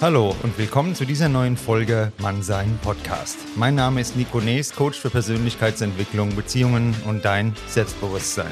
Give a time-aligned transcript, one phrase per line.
[0.00, 3.38] Hallo und willkommen zu dieser neuen Folge Mannsein Podcast.
[3.54, 8.50] Mein Name ist Nico Nees, Coach für Persönlichkeitsentwicklung, Beziehungen und dein Selbstbewusstsein.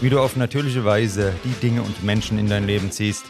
[0.00, 3.24] Wie du auf natürliche Weise die Dinge und Menschen in dein Leben ziehst,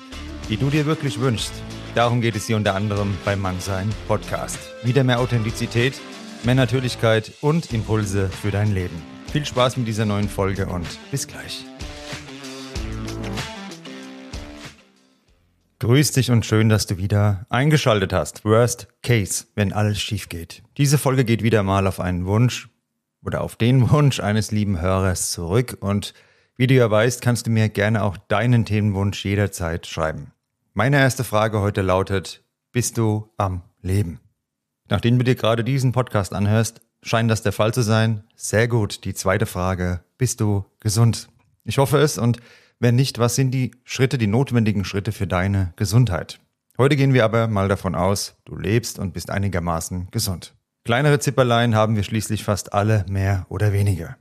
[0.49, 1.53] die du dir wirklich wünschst.
[1.95, 4.59] Darum geht es hier unter anderem beim Mannsein Podcast.
[4.83, 6.01] Wieder mehr Authentizität,
[6.45, 9.01] mehr Natürlichkeit und Impulse für dein Leben.
[9.31, 11.67] Viel Spaß mit dieser neuen Folge und bis gleich.
[15.85, 18.43] Grüß dich und schön, dass du wieder eingeschaltet hast.
[18.47, 20.63] Worst Case, wenn alles schief geht.
[20.79, 22.71] Diese Folge geht wieder mal auf einen Wunsch
[23.23, 26.15] oder auf den Wunsch eines lieben Hörers zurück und
[26.57, 30.33] wie du ja weißt, kannst du mir gerne auch deinen Themenwunsch jederzeit schreiben.
[30.73, 34.21] Meine erste Frage heute lautet, bist du am Leben?
[34.89, 38.25] Nachdem du dir gerade diesen Podcast anhörst, scheint das der Fall zu sein.
[38.37, 39.05] Sehr gut.
[39.05, 41.29] Die zweite Frage, bist du gesund?
[41.63, 42.39] Ich hoffe es und
[42.81, 46.41] wenn nicht, was sind die Schritte, die notwendigen Schritte für deine Gesundheit?
[46.77, 50.55] Heute gehen wir aber mal davon aus, du lebst und bist einigermaßen gesund.
[50.85, 54.17] Kleinere Zipperlein haben wir schließlich fast alle mehr oder weniger.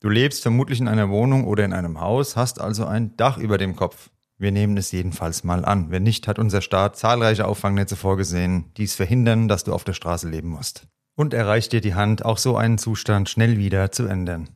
[0.00, 3.58] Du lebst vermutlich in einer Wohnung oder in einem Haus, hast also ein Dach über
[3.58, 4.10] dem Kopf.
[4.38, 5.90] Wir nehmen es jedenfalls mal an.
[5.90, 9.92] Wenn nicht, hat unser Staat zahlreiche Auffangnetze vorgesehen, die es verhindern, dass du auf der
[9.92, 10.86] Straße leben musst.
[11.16, 14.48] Und erreicht dir die Hand, auch so einen Zustand schnell wieder zu ändern.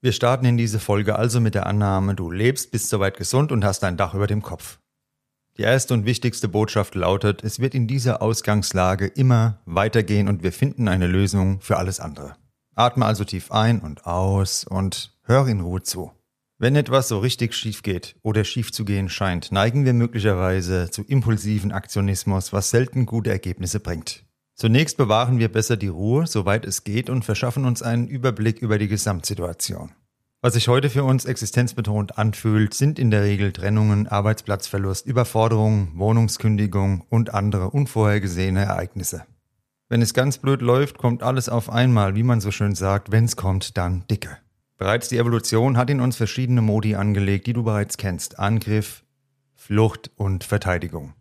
[0.00, 3.64] Wir starten in diese Folge also mit der Annahme, du lebst, bist soweit gesund und
[3.64, 4.78] hast ein Dach über dem Kopf.
[5.56, 10.52] Die erste und wichtigste Botschaft lautet, es wird in dieser Ausgangslage immer weitergehen und wir
[10.52, 12.36] finden eine Lösung für alles andere.
[12.76, 16.12] Atme also tief ein und aus und hör in Ruhe zu.
[16.58, 21.02] Wenn etwas so richtig schief geht oder schief zu gehen scheint, neigen wir möglicherweise zu
[21.02, 24.27] impulsiven Aktionismus, was selten gute Ergebnisse bringt.
[24.60, 28.76] Zunächst bewahren wir besser die Ruhe, soweit es geht, und verschaffen uns einen Überblick über
[28.76, 29.92] die Gesamtsituation.
[30.40, 37.04] Was sich heute für uns existenzbetont anfühlt, sind in der Regel Trennungen, Arbeitsplatzverlust, Überforderung, Wohnungskündigung
[37.08, 39.26] und andere unvorhergesehene Ereignisse.
[39.88, 43.36] Wenn es ganz blöd läuft, kommt alles auf einmal, wie man so schön sagt, wenn's
[43.36, 44.38] kommt, dann dicke.
[44.76, 48.40] Bereits die Evolution hat in uns verschiedene Modi angelegt, die du bereits kennst.
[48.40, 49.04] Angriff,
[49.54, 51.14] Flucht und Verteidigung.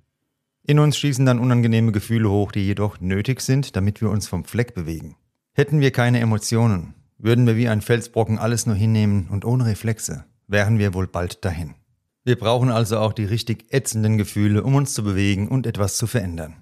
[0.69, 4.43] In uns schießen dann unangenehme Gefühle hoch, die jedoch nötig sind, damit wir uns vom
[4.43, 5.15] Fleck bewegen.
[5.53, 10.25] Hätten wir keine Emotionen, würden wir wie ein Felsbrocken alles nur hinnehmen und ohne Reflexe,
[10.45, 11.75] wären wir wohl bald dahin.
[12.25, 16.05] Wir brauchen also auch die richtig ätzenden Gefühle, um uns zu bewegen und etwas zu
[16.05, 16.57] verändern.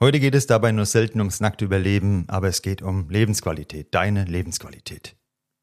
[0.00, 4.24] Heute geht es dabei nur selten ums nackte Überleben, aber es geht um Lebensqualität, deine
[4.24, 5.16] Lebensqualität.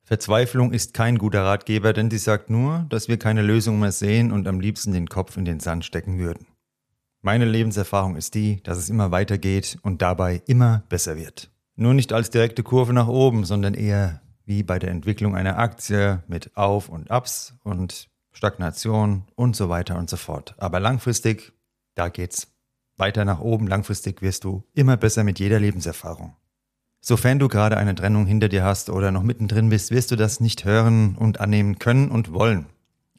[0.04, 4.32] Verzweiflung ist kein guter Ratgeber, denn sie sagt nur, dass wir keine Lösung mehr sehen
[4.32, 6.46] und am liebsten den Kopf in den Sand stecken würden.
[7.24, 11.52] Meine Lebenserfahrung ist die, dass es immer weitergeht und dabei immer besser wird.
[11.76, 16.24] Nur nicht als direkte Kurve nach oben, sondern eher wie bei der Entwicklung einer Aktie
[16.28, 20.56] mit Auf und Ups und Stagnation und so weiter und so fort.
[20.58, 21.54] Aber langfristig,
[21.94, 22.48] da geht's
[22.98, 23.68] weiter nach oben.
[23.68, 26.36] Langfristig wirst du immer besser mit jeder Lebenserfahrung.
[27.02, 30.40] Sofern du gerade eine Trennung hinter dir hast oder noch mittendrin bist, wirst du das
[30.40, 32.66] nicht hören und annehmen können und wollen.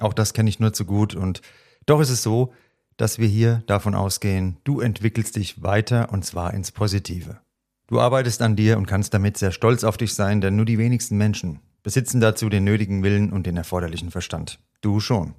[0.01, 1.41] Auch das kenne ich nur zu gut und
[1.87, 2.53] doch ist es so,
[2.97, 7.41] dass wir hier davon ausgehen, du entwickelst dich weiter und zwar ins Positive.
[7.87, 10.79] Du arbeitest an dir und kannst damit sehr stolz auf dich sein, denn nur die
[10.79, 14.61] wenigsten Menschen besitzen dazu den nötigen Willen und den erforderlichen Verstand.
[14.81, 15.35] Du schon.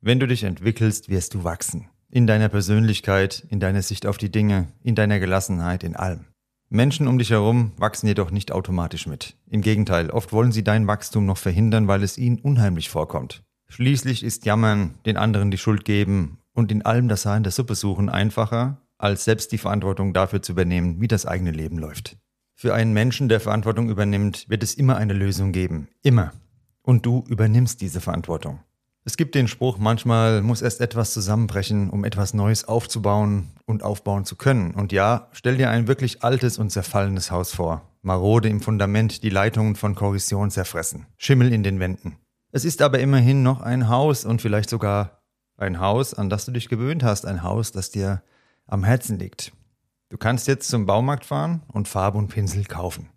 [0.00, 1.88] Wenn du dich entwickelst, wirst du wachsen.
[2.08, 6.26] In deiner Persönlichkeit, in deiner Sicht auf die Dinge, in deiner Gelassenheit, in allem.
[6.68, 9.36] Menschen um dich herum wachsen jedoch nicht automatisch mit.
[9.50, 13.42] Im Gegenteil, oft wollen sie dein Wachstum noch verhindern, weil es ihnen unheimlich vorkommt.
[13.68, 17.52] Schließlich ist Jammern, den anderen die Schuld geben und in allem das Haar in der
[17.52, 22.16] Suppe suchen einfacher, als selbst die Verantwortung dafür zu übernehmen, wie das eigene Leben läuft.
[22.54, 25.88] Für einen Menschen, der Verantwortung übernimmt, wird es immer eine Lösung geben.
[26.02, 26.32] Immer.
[26.82, 28.60] Und du übernimmst diese Verantwortung.
[29.04, 34.24] Es gibt den Spruch, manchmal muss erst etwas zusammenbrechen, um etwas Neues aufzubauen und aufbauen
[34.24, 34.72] zu können.
[34.74, 37.82] Und ja, stell dir ein wirklich altes und zerfallenes Haus vor.
[38.02, 41.06] Marode im Fundament, die Leitungen von Korrosion zerfressen.
[41.16, 42.16] Schimmel in den Wänden.
[42.52, 45.21] Es ist aber immerhin noch ein Haus und vielleicht sogar
[45.56, 48.22] ein Haus, an das du dich gewöhnt hast, ein Haus, das dir
[48.66, 49.52] am Herzen liegt.
[50.08, 53.08] Du kannst jetzt zum Baumarkt fahren und Farbe und Pinsel kaufen.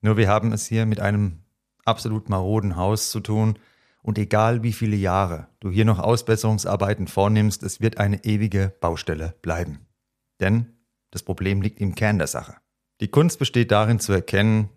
[0.00, 1.40] Nur wir haben es hier mit einem
[1.84, 3.58] absolut maroden Haus zu tun
[4.02, 9.34] und egal wie viele Jahre du hier noch Ausbesserungsarbeiten vornimmst, es wird eine ewige Baustelle
[9.42, 9.86] bleiben.
[10.40, 10.66] Denn
[11.10, 12.56] das Problem liegt im Kern der Sache.
[13.00, 14.68] Die Kunst besteht darin zu erkennen,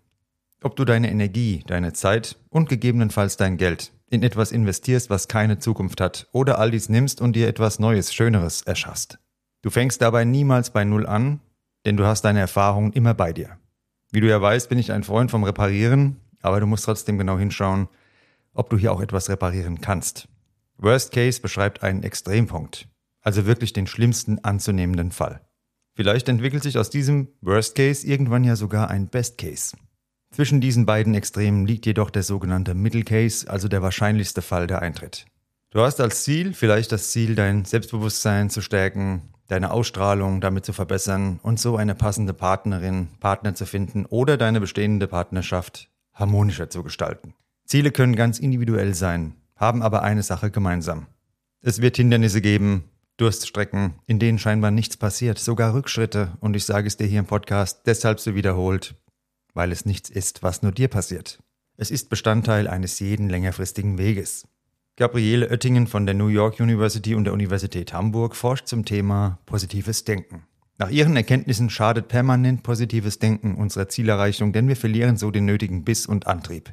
[0.62, 5.58] ob du deine Energie, deine Zeit und gegebenenfalls dein Geld in etwas investierst, was keine
[5.58, 9.18] Zukunft hat, oder all dies nimmst und dir etwas Neues, Schöneres erschaffst.
[9.62, 11.40] Du fängst dabei niemals bei Null an,
[11.84, 13.58] denn du hast deine Erfahrungen immer bei dir.
[14.10, 17.38] Wie du ja weißt, bin ich ein Freund vom Reparieren, aber du musst trotzdem genau
[17.38, 17.88] hinschauen,
[18.54, 20.28] ob du hier auch etwas reparieren kannst.
[20.78, 22.88] Worst Case beschreibt einen Extrempunkt.
[23.20, 25.40] Also wirklich den schlimmsten anzunehmenden Fall.
[25.94, 29.76] Vielleicht entwickelt sich aus diesem Worst Case irgendwann ja sogar ein Best Case.
[30.30, 34.82] Zwischen diesen beiden Extremen liegt jedoch der sogenannte Middle Case, also der wahrscheinlichste Fall, der
[34.82, 35.26] eintritt.
[35.70, 40.72] Du hast als Ziel vielleicht das Ziel, dein Selbstbewusstsein zu stärken, deine Ausstrahlung damit zu
[40.72, 46.82] verbessern und so eine passende Partnerin, Partner zu finden oder deine bestehende Partnerschaft harmonischer zu
[46.82, 47.34] gestalten.
[47.66, 51.06] Ziele können ganz individuell sein, haben aber eine Sache gemeinsam.
[51.60, 52.84] Es wird Hindernisse geben,
[53.18, 57.26] Durststrecken, in denen scheinbar nichts passiert, sogar Rückschritte, und ich sage es dir hier im
[57.26, 58.94] Podcast deshalb so wiederholt,
[59.58, 61.40] weil es nichts ist, was nur dir passiert.
[61.76, 64.46] Es ist Bestandteil eines jeden längerfristigen Weges.
[64.94, 70.04] Gabriele Oettingen von der New York University und der Universität Hamburg forscht zum Thema positives
[70.04, 70.44] Denken.
[70.78, 75.82] Nach ihren Erkenntnissen schadet permanent positives Denken unserer Zielerreichung, denn wir verlieren so den nötigen
[75.82, 76.72] Biss und Antrieb.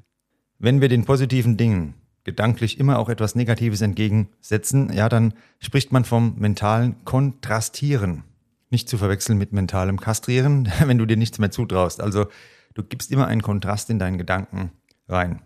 [0.59, 6.05] Wenn wir den positiven Dingen gedanklich immer auch etwas Negatives entgegensetzen, ja, dann spricht man
[6.05, 8.25] vom mentalen Kontrastieren.
[8.69, 11.99] Nicht zu verwechseln mit mentalem Kastrieren, wenn du dir nichts mehr zutraust.
[11.99, 12.27] Also
[12.75, 14.71] du gibst immer einen Kontrast in deinen Gedanken
[15.09, 15.41] rein.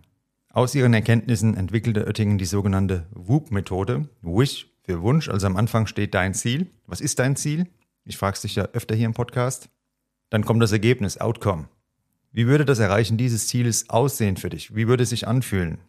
[0.52, 4.10] Aus ihren Erkenntnissen entwickelte Oettingen die sogenannte WOOP-Methode.
[4.22, 6.68] Wish für Wunsch, also am Anfang steht dein Ziel.
[6.88, 7.68] Was ist dein Ziel?
[8.04, 9.70] Ich frage dich ja öfter hier im Podcast.
[10.30, 11.70] Dann kommt das Ergebnis, Outcome.
[12.31, 14.76] Wie würde das Erreichen dieses Zieles aussehen für dich?
[14.76, 15.80] Wie würde es sich anfühlen?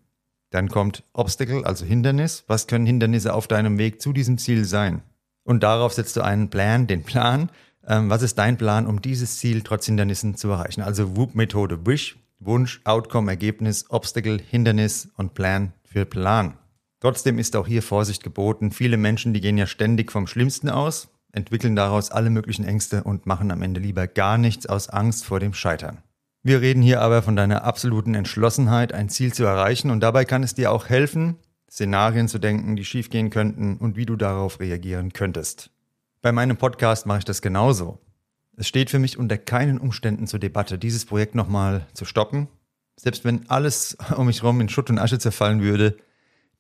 [0.50, 2.44] Dann kommt Obstacle, also Hindernis.
[2.46, 5.02] Was können Hindernisse auf deinem Weg zu diesem Ziel sein?
[5.44, 7.50] Und darauf setzt du einen Plan, den Plan.
[7.86, 10.82] Ähm, was ist dein Plan, um dieses Ziel trotz Hindernissen zu erreichen?
[10.82, 16.54] Also WOOP-Methode, Wish, Wunsch, Outcome, Ergebnis, Obstacle, Hindernis und Plan für Plan.
[17.00, 18.72] Trotzdem ist auch hier Vorsicht geboten.
[18.72, 23.26] Viele Menschen, die gehen ja ständig vom Schlimmsten aus, entwickeln daraus alle möglichen Ängste und
[23.26, 25.98] machen am Ende lieber gar nichts aus Angst vor dem Scheitern.
[26.42, 30.42] Wir reden hier aber von deiner absoluten Entschlossenheit, ein Ziel zu erreichen und dabei kann
[30.42, 31.36] es dir auch helfen,
[31.70, 35.70] Szenarien zu denken, die schiefgehen könnten und wie du darauf reagieren könntest.
[36.22, 37.98] Bei meinem Podcast mache ich das genauso.
[38.54, 42.48] Es steht für mich unter keinen Umständen zur Debatte, dieses Projekt nochmal zu stoppen.
[42.96, 45.96] Selbst wenn alles um mich herum in Schutt und Asche zerfallen würde,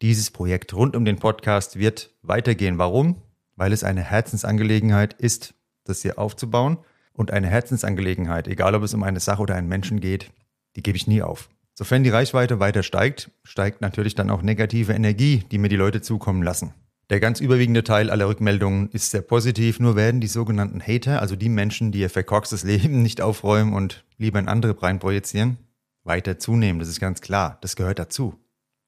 [0.00, 2.78] dieses Projekt rund um den Podcast wird weitergehen.
[2.78, 3.20] Warum?
[3.54, 5.52] Weil es eine Herzensangelegenheit ist,
[5.84, 6.78] das hier aufzubauen.
[7.12, 10.30] Und eine Herzensangelegenheit, egal ob es um eine Sache oder einen Menschen geht,
[10.74, 11.50] die gebe ich nie auf.
[11.74, 16.00] Sofern die Reichweite weiter steigt, steigt natürlich dann auch negative Energie, die mir die Leute
[16.00, 16.72] zukommen lassen.
[17.10, 21.34] Der ganz überwiegende Teil aller Rückmeldungen ist sehr positiv, nur werden die sogenannten Hater, also
[21.34, 25.58] die Menschen, die ihr verkorkstes Leben nicht aufräumen und lieber in andere rein projizieren,
[26.04, 26.78] weiter zunehmen.
[26.78, 28.38] Das ist ganz klar, das gehört dazu.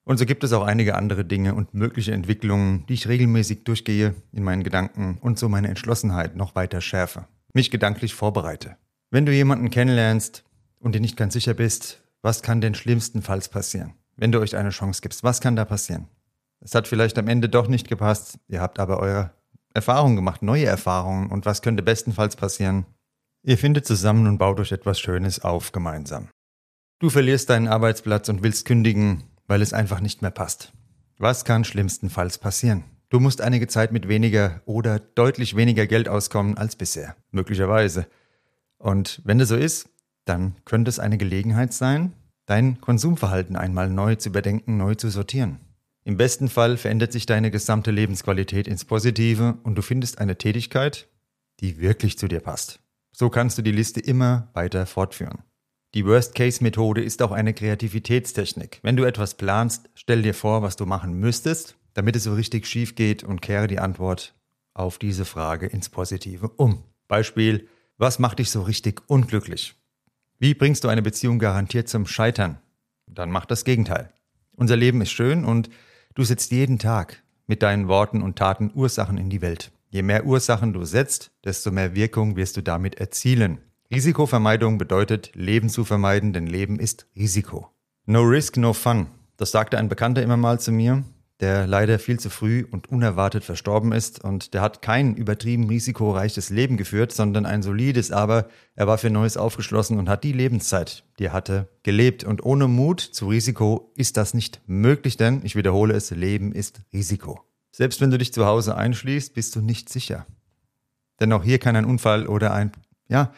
[0.05, 4.15] Und so gibt es auch einige andere Dinge und mögliche Entwicklungen, die ich regelmäßig durchgehe
[4.31, 8.77] in meinen Gedanken und so meine Entschlossenheit noch weiter schärfe, mich gedanklich vorbereite.
[9.11, 10.45] Wenn du jemanden kennenlernst
[10.79, 13.95] und dir nicht ganz sicher bist, was kann denn schlimmstenfalls passieren?
[14.15, 16.07] Wenn du euch eine Chance gibst, was kann da passieren?
[16.63, 18.39] Es hat vielleicht am Ende doch nicht gepasst.
[18.47, 19.31] Ihr habt aber eure
[19.73, 21.29] Erfahrungen gemacht, neue Erfahrungen.
[21.29, 22.85] Und was könnte bestenfalls passieren?
[23.43, 26.29] Ihr findet zusammen und baut euch etwas Schönes auf gemeinsam.
[26.99, 30.71] Du verlierst deinen Arbeitsplatz und willst kündigen, weil es einfach nicht mehr passt.
[31.17, 32.85] Was kann schlimmstenfalls passieren?
[33.09, 37.17] Du musst einige Zeit mit weniger oder deutlich weniger Geld auskommen als bisher.
[37.31, 38.07] Möglicherweise.
[38.77, 39.89] Und wenn das so ist,
[40.23, 42.13] dann könnte es eine Gelegenheit sein,
[42.45, 45.59] dein Konsumverhalten einmal neu zu überdenken, neu zu sortieren.
[46.05, 51.07] Im besten Fall verändert sich deine gesamte Lebensqualität ins Positive und du findest eine Tätigkeit,
[51.61, 52.79] die wirklich zu dir passt.
[53.11, 55.43] So kannst du die Liste immer weiter fortführen.
[55.93, 58.79] Die Worst-Case-Methode ist auch eine Kreativitätstechnik.
[58.81, 62.65] Wenn du etwas planst, stell dir vor, was du machen müsstest, damit es so richtig
[62.65, 64.33] schief geht und kehre die Antwort
[64.73, 66.83] auf diese Frage ins Positive um.
[67.07, 69.75] Beispiel, was macht dich so richtig unglücklich?
[70.39, 72.57] Wie bringst du eine Beziehung garantiert zum Scheitern?
[73.05, 74.11] Dann mach das Gegenteil.
[74.55, 75.69] Unser Leben ist schön und
[76.15, 79.71] Du setzt jeden Tag mit deinen Worten und Taten Ursachen in die Welt.
[79.89, 83.57] Je mehr Ursachen du setzt, desto mehr Wirkung wirst du damit erzielen.
[83.91, 87.69] Risikovermeidung bedeutet, Leben zu vermeiden, denn Leben ist Risiko.
[88.05, 89.07] No risk, no fun.
[89.37, 91.03] Das sagte ein Bekannter immer mal zu mir
[91.43, 94.23] der leider viel zu früh und unerwartet verstorben ist.
[94.23, 99.09] Und der hat kein übertrieben risikoreiches Leben geführt, sondern ein solides, aber er war für
[99.09, 102.23] Neues aufgeschlossen und hat die Lebenszeit, die er hatte, gelebt.
[102.23, 106.81] Und ohne Mut zu Risiko ist das nicht möglich, denn, ich wiederhole es, Leben ist
[106.93, 107.41] Risiko.
[107.73, 110.25] Selbst wenn du dich zu Hause einschließt, bist du nicht sicher.
[111.19, 112.71] Denn auch hier kann ein Unfall oder ein,
[113.09, 113.33] ja,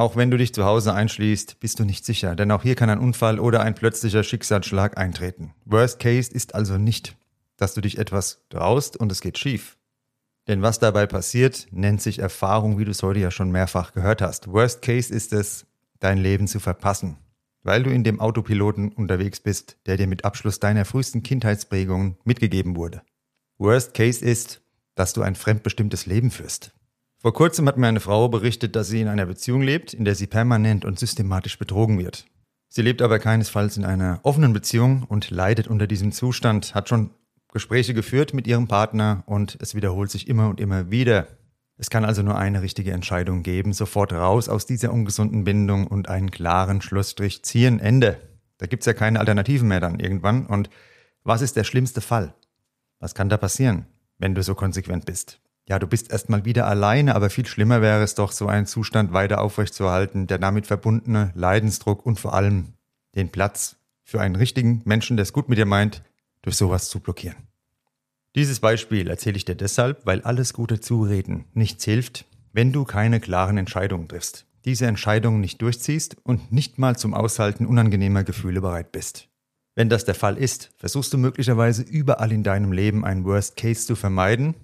[0.00, 2.88] auch wenn du dich zu Hause einschließt, bist du nicht sicher, denn auch hier kann
[2.88, 5.52] ein Unfall oder ein plötzlicher Schicksalsschlag eintreten.
[5.66, 7.18] Worst Case ist also nicht,
[7.58, 9.76] dass du dich etwas traust und es geht schief.
[10.48, 14.22] Denn was dabei passiert, nennt sich Erfahrung, wie du es heute ja schon mehrfach gehört
[14.22, 14.50] hast.
[14.50, 15.66] Worst Case ist es,
[15.98, 17.18] dein Leben zu verpassen,
[17.62, 22.74] weil du in dem Autopiloten unterwegs bist, der dir mit Abschluss deiner frühesten Kindheitsprägungen mitgegeben
[22.74, 23.02] wurde.
[23.58, 24.62] Worst Case ist,
[24.94, 26.72] dass du ein fremdbestimmtes Leben führst.
[27.22, 30.14] Vor kurzem hat mir eine Frau berichtet, dass sie in einer Beziehung lebt, in der
[30.14, 32.24] sie permanent und systematisch betrogen wird.
[32.68, 37.10] Sie lebt aber keinesfalls in einer offenen Beziehung und leidet unter diesem Zustand, hat schon
[37.52, 41.26] Gespräche geführt mit ihrem Partner und es wiederholt sich immer und immer wieder.
[41.76, 46.08] Es kann also nur eine richtige Entscheidung geben, sofort raus aus dieser ungesunden Bindung und
[46.08, 48.18] einen klaren Schlussstrich ziehen, Ende.
[48.56, 50.46] Da gibt's ja keine Alternativen mehr dann irgendwann.
[50.46, 50.70] Und
[51.22, 52.32] was ist der schlimmste Fall?
[52.98, 53.84] Was kann da passieren,
[54.16, 55.38] wenn du so konsequent bist?
[55.70, 59.12] Ja, du bist erstmal wieder alleine, aber viel schlimmer wäre es doch, so einen Zustand
[59.12, 62.72] weiter aufrechtzuerhalten, der damit verbundene Leidensdruck und vor allem
[63.14, 66.02] den Platz für einen richtigen Menschen, der es gut mit dir meint,
[66.42, 67.36] durch sowas zu blockieren.
[68.34, 73.20] Dieses Beispiel erzähle ich dir deshalb, weil alles gute Zureden nichts hilft, wenn du keine
[73.20, 78.90] klaren Entscheidungen triffst, diese Entscheidungen nicht durchziehst und nicht mal zum Aushalten unangenehmer Gefühle bereit
[78.90, 79.28] bist.
[79.76, 83.86] Wenn das der Fall ist, versuchst du möglicherweise überall in deinem Leben einen Worst Case
[83.86, 84.56] zu vermeiden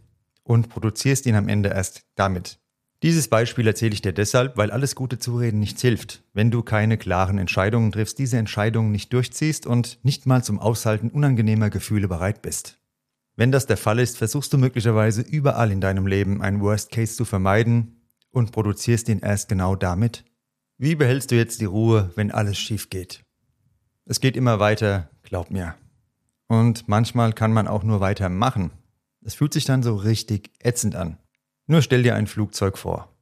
[0.46, 2.58] und produzierst ihn am Ende erst damit.
[3.02, 6.96] Dieses Beispiel erzähle ich dir deshalb, weil alles gute Zureden nichts hilft, wenn du keine
[6.96, 12.40] klaren Entscheidungen triffst, diese Entscheidungen nicht durchziehst und nicht mal zum Aushalten unangenehmer Gefühle bereit
[12.40, 12.78] bist.
[13.36, 17.16] Wenn das der Fall ist, versuchst du möglicherweise überall in deinem Leben einen Worst Case
[17.16, 18.00] zu vermeiden
[18.30, 20.24] und produzierst ihn erst genau damit.
[20.78, 23.22] Wie behältst du jetzt die Ruhe, wenn alles schief geht?
[24.06, 25.74] Es geht immer weiter, glaub mir.
[26.48, 28.70] Und manchmal kann man auch nur weitermachen.
[29.26, 31.18] Es fühlt sich dann so richtig ätzend an.
[31.66, 33.12] Nur stell dir ein Flugzeug vor.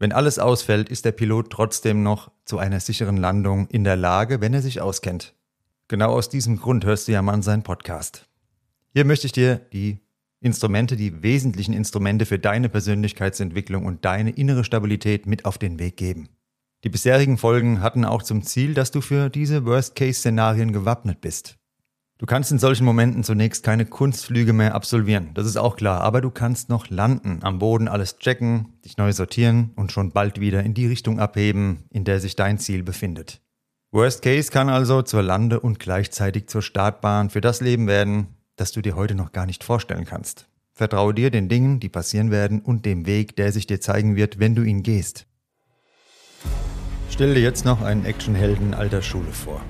[0.00, 4.40] Wenn alles ausfällt, ist der Pilot trotzdem noch zu einer sicheren Landung in der Lage,
[4.40, 5.36] wenn er sich auskennt.
[5.86, 8.28] Genau aus diesem Grund hörst du ja mal seinen Podcast.
[8.92, 10.00] Hier möchte ich dir die
[10.40, 15.96] Instrumente, die wesentlichen Instrumente für deine Persönlichkeitsentwicklung und deine innere Stabilität mit auf den Weg
[15.96, 16.28] geben.
[16.82, 21.56] Die bisherigen Folgen hatten auch zum Ziel, dass du für diese Worst-Case-Szenarien gewappnet bist.
[22.22, 26.20] Du kannst in solchen Momenten zunächst keine Kunstflüge mehr absolvieren, das ist auch klar, aber
[26.20, 30.62] du kannst noch landen, am Boden alles checken, dich neu sortieren und schon bald wieder
[30.62, 33.40] in die Richtung abheben, in der sich dein Ziel befindet.
[33.90, 38.70] Worst Case kann also zur Lande- und gleichzeitig zur Startbahn für das Leben werden, das
[38.70, 40.46] du dir heute noch gar nicht vorstellen kannst.
[40.70, 44.38] Vertraue dir den Dingen, die passieren werden und dem Weg, der sich dir zeigen wird,
[44.38, 45.26] wenn du ihn gehst.
[47.10, 49.60] Stell dir jetzt noch einen Actionhelden alter Schule vor.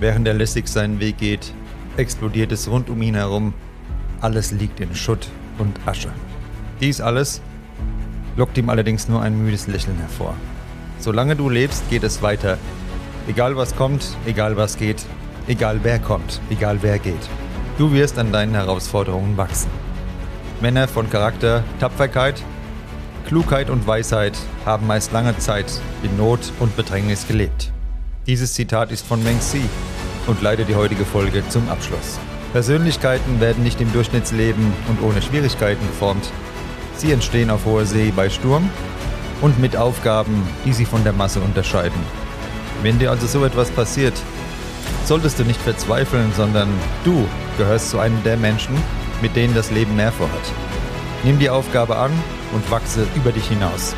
[0.00, 1.54] Während er lässig seinen Weg geht,
[1.98, 3.54] explodiert es rund um ihn herum.
[4.20, 6.10] Alles liegt in Schutt und Asche.
[6.80, 7.40] Dies alles
[8.36, 10.34] lockt ihm allerdings nur ein müdes Lächeln hervor.
[10.98, 12.58] Solange du lebst, geht es weiter.
[13.28, 15.04] Egal was kommt, egal was geht,
[15.48, 17.28] egal wer kommt, egal wer geht.
[17.78, 19.70] Du wirst an deinen Herausforderungen wachsen.
[20.60, 22.42] Männer von Charakter, Tapferkeit,
[23.26, 25.66] Klugheit und Weisheit haben meist lange Zeit
[26.02, 27.72] in Not und Bedrängnis gelebt.
[28.26, 29.62] Dieses Zitat ist von Meng Si
[30.26, 32.18] und leite die heutige Folge zum Abschluss.
[32.52, 36.30] Persönlichkeiten werden nicht im Durchschnittsleben und ohne Schwierigkeiten geformt.
[36.96, 38.70] Sie entstehen auf hoher See bei Sturm
[39.40, 42.00] und mit Aufgaben, die sie von der Masse unterscheiden.
[42.82, 44.14] Wenn dir also so etwas passiert,
[45.04, 46.68] solltest du nicht verzweifeln, sondern
[47.04, 47.26] du
[47.58, 48.76] gehörst zu einem der Menschen,
[49.22, 50.52] mit denen das Leben mehr vorhat.
[51.24, 52.12] Nimm die Aufgabe an
[52.52, 53.94] und wachse über dich hinaus.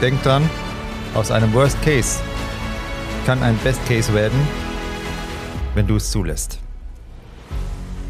[0.00, 0.48] Denk dran,
[1.14, 2.20] aus einem Worst Case
[3.26, 4.38] kann ein Best Case werden,
[5.74, 6.58] wenn du es zulässt.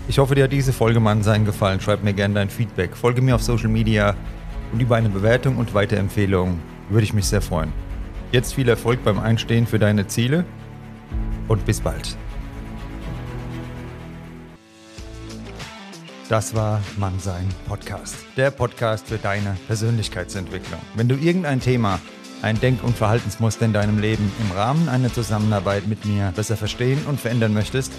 [0.07, 1.81] Ich hoffe, dir hat diese Folge mal sein gefallen.
[1.81, 2.95] Schreib mir gerne dein Feedback.
[2.95, 4.15] Folge mir auf Social Media
[4.73, 6.59] und über eine Bewertung und Weiterempfehlung
[6.91, 7.73] würde ich mich sehr freuen.
[8.31, 10.45] Jetzt viel Erfolg beim Einstehen für deine Ziele
[11.49, 12.17] und bis bald.
[16.29, 20.81] Das war Mannsein Podcast, der Podcast für deine Persönlichkeitsentwicklung.
[20.95, 22.01] Wenn du irgendein Thema
[22.45, 27.01] ein Denk- und Verhaltensmuster in deinem Leben im Rahmen einer Zusammenarbeit mit mir besser verstehen
[27.07, 27.93] und verändern möchtest,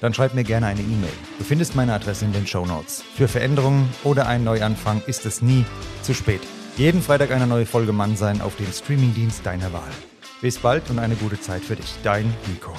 [0.00, 1.12] dann schreib mir gerne eine E-Mail.
[1.38, 3.04] Du findest meine Adresse in den Show Notes.
[3.14, 5.64] Für Veränderungen oder einen Neuanfang ist es nie
[6.02, 6.40] zu spät.
[6.76, 9.90] Jeden Freitag eine neue Folge Mann sein auf dem Streamingdienst deiner Wahl.
[10.40, 11.94] Bis bald und eine gute Zeit für dich.
[12.02, 12.74] Dein Nico.